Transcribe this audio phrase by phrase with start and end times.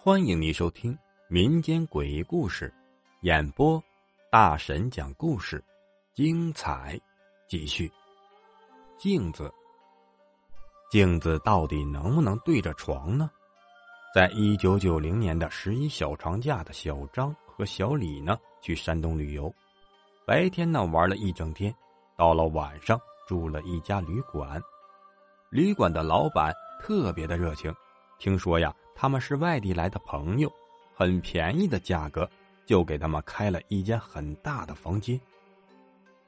[0.00, 2.72] 欢迎你收听民间诡异故事，
[3.22, 3.82] 演播
[4.30, 5.62] 大神讲故事，
[6.14, 6.98] 精彩
[7.48, 7.90] 继续。
[8.96, 9.52] 镜子，
[10.88, 13.28] 镜子到底能不能对着床呢？
[14.14, 19.52] 在一九九零年的十一小长假的小张和小李呢，去山东旅游，
[20.24, 21.74] 白天呢玩了一整天，
[22.16, 24.60] 到了晚上住了一家旅馆，
[25.50, 27.72] 旅馆的老板特别的热情，
[28.18, 28.74] 听说呀。
[29.00, 30.52] 他们是外地来的朋友，
[30.92, 32.28] 很便宜的价格
[32.66, 35.20] 就给他们开了一间很大的房间。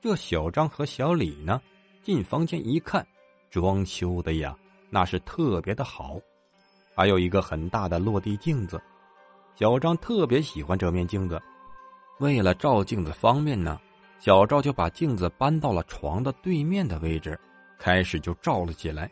[0.01, 1.61] 这小张和小李呢，
[2.01, 3.05] 进房间一看，
[3.51, 4.57] 装修的呀
[4.89, 6.21] 那是特别的好，
[6.95, 8.80] 还有一个很大的落地镜子。
[9.57, 11.43] 小张特别喜欢这面镜子，
[12.21, 13.80] 为了照镜子方便呢，
[14.20, 17.41] 小赵就把镜子搬到了床的对面的位置，
[17.79, 19.10] 开始就照了起来。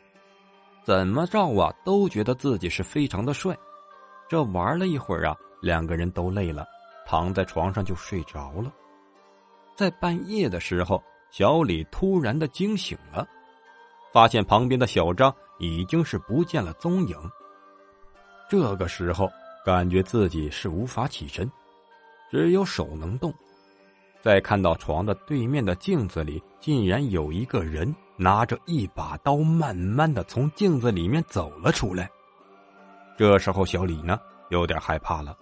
[0.84, 3.56] 怎么照啊，都觉得自己是非常的帅。
[4.28, 6.66] 这玩了一会儿啊，两个人都累了，
[7.06, 8.70] 躺在床上就睡着了。
[9.74, 13.26] 在半夜的时候，小李突然的惊醒了，
[14.12, 17.16] 发现旁边的小张已经是不见了踪影。
[18.46, 19.30] 这个时候，
[19.64, 21.50] 感觉自己是无法起身，
[22.30, 23.32] 只有手能动。
[24.20, 27.94] 在看到床的对面的镜子里，竟然有一个人。
[28.20, 32.10] 拿着一把刀，慢慢的从镜子里面走了出来。
[33.16, 34.18] 这时候，小李呢
[34.50, 35.38] 有点害怕了，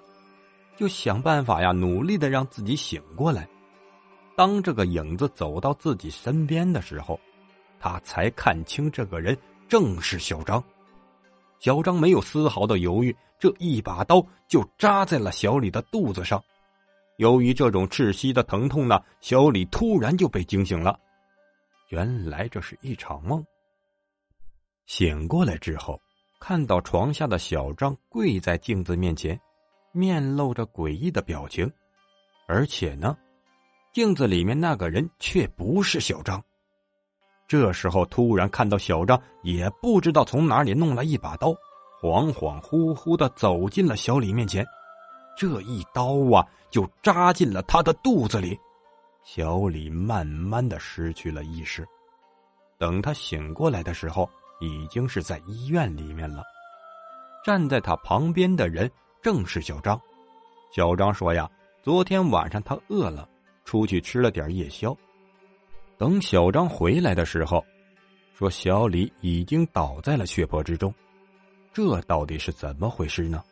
[0.77, 3.49] 就想办法呀，努力的让自己醒过来。
[4.37, 7.19] 当这个影子走到自己身边的时候，
[7.81, 9.35] 他才看清这个人
[9.67, 10.63] 正是小张。
[11.59, 16.45] 小张没有丝毫的犹豫，这一把刀就扎在了小李的肚子上。
[17.17, 20.99] 由于这种窒息的疼痛呢，小李突然就被惊醒了。
[21.89, 23.45] 原来这是一场梦。
[24.87, 26.01] 醒过来之后，
[26.41, 29.39] 看到床下的小张跪在镜子面前，
[29.93, 31.71] 面露着诡异的表情，
[32.47, 33.17] 而且呢，
[33.93, 36.43] 镜子里面那个人却不是小张。
[37.49, 41.49] 这时候突然看到小张，也不知道从哪里弄了一把刀，
[42.03, 44.67] 恍恍惚惚的走进了小李面前，
[45.37, 48.59] 这一刀啊，就扎进了他的肚子里。
[49.23, 51.87] 小李慢慢的失去了意识，
[52.79, 54.29] 等他醒过来的时候，
[54.61, 56.43] 已经是在医院里面了。
[57.45, 60.01] 站在他旁边的人正是小张。
[60.73, 61.51] 小张说：“呀，
[61.83, 63.29] 昨天晚上他饿了，
[63.65, 64.97] 出去吃了点夜宵。
[65.99, 67.65] 等小张回来的时候，
[68.33, 70.95] 说小李已经倒在了血泊之中。
[71.73, 73.43] 这到底是怎么回事呢？”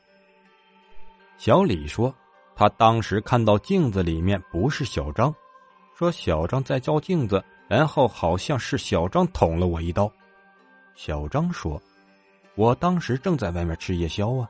[1.37, 2.15] 小李说
[2.57, 5.35] ：“他当时看到镜子里面不是小张。”
[5.97, 10.11] 说小张在照镜子，然后好像是小张捅了我一刀。
[10.97, 11.81] 小张说
[12.57, 14.49] ：“我当时正在外面吃夜宵啊，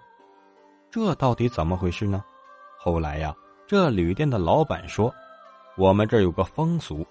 [0.91, 2.25] 这到底怎么回事呢？”
[2.79, 3.35] 后来呀，
[3.67, 5.13] 这旅店的老板说
[5.77, 7.07] ：“我们这有个风俗，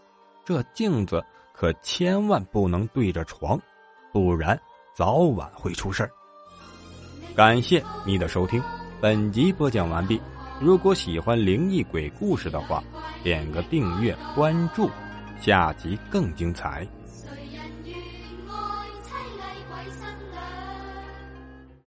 [0.45, 1.23] 这镜子
[1.53, 3.59] 可千万不能对着床，
[4.11, 4.59] 不然
[4.95, 6.11] 早晚会出事儿。”
[7.35, 8.61] 感谢你的收听，
[9.03, 10.22] 本集播讲完毕。
[10.62, 12.81] 如果喜欢灵异鬼故事的话，
[13.22, 14.90] 点个订阅关注，
[15.41, 16.88] 下集更精彩。